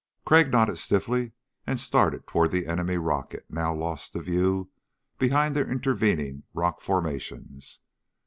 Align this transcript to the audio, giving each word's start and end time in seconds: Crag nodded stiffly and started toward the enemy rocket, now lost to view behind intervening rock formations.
Crag 0.25 0.51
nodded 0.51 0.79
stiffly 0.79 1.33
and 1.67 1.79
started 1.79 2.25
toward 2.25 2.49
the 2.49 2.65
enemy 2.65 2.97
rocket, 2.97 3.45
now 3.51 3.71
lost 3.71 4.13
to 4.13 4.21
view 4.23 4.71
behind 5.19 5.55
intervening 5.55 6.41
rock 6.55 6.81
formations. 6.81 7.81